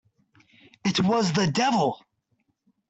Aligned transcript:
It 0.83 0.99
was 1.03 1.31
the 1.31 1.45
devil! 1.45 2.03